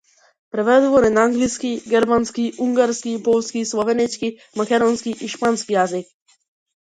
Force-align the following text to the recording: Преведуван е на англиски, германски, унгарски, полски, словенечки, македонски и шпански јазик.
Преведуван 0.53 1.05
е 1.09 1.09
на 1.15 1.25
англиски, 1.29 1.69
германски, 1.89 2.45
унгарски, 2.67 3.13
полски, 3.27 3.65
словенечки, 3.73 4.31
македонски 4.61 5.13
и 5.27 5.29
шпански 5.35 5.77
јазик. 5.77 6.11